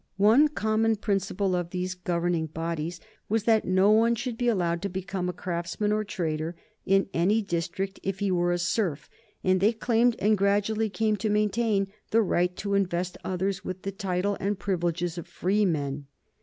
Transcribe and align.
One 0.17 0.47
common 0.47 0.95
principle 0.95 1.55
of 1.55 1.69
these 1.69 1.93
governing 1.93 2.47
bodies 2.47 2.99
was 3.29 3.43
that 3.43 3.65
no 3.65 3.91
one 3.91 4.15
should 4.15 4.35
be 4.35 4.47
allowed 4.47 4.81
to 4.81 4.89
become 4.89 5.29
a 5.29 5.31
craftsman 5.31 5.91
or 5.91 6.03
trader 6.03 6.55
in 6.87 7.07
any 7.13 7.43
district 7.43 7.99
if 8.01 8.17
he 8.17 8.31
were 8.31 8.51
a 8.51 8.57
serf, 8.57 9.11
and 9.43 9.59
they 9.59 9.73
claimed, 9.73 10.15
and 10.17 10.39
gradually 10.39 10.89
came 10.89 11.17
to 11.17 11.29
maintain, 11.29 11.93
the 12.09 12.23
right 12.23 12.55
to 12.57 12.73
invest 12.73 13.15
others 13.23 13.63
with 13.63 13.83
the 13.83 13.91
title 13.91 14.37
and 14.39 14.57
privileges 14.57 15.19
of 15.19 15.27
freemen. 15.27 16.07